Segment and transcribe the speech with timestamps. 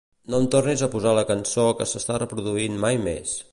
[0.33, 3.39] No em tornis a posar la cançó que s'està reproduint mai més.